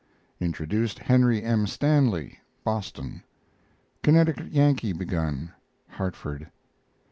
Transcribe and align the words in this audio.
Introduced 0.39 0.97
Henry 0.97 1.43
M. 1.43 1.67
Stanley 1.67 2.39
(Boston). 2.63 3.21
CONNECTICUT 4.01 4.51
YANKEE 4.51 4.93
begun 4.93 5.51
(Hartford). 5.89 6.47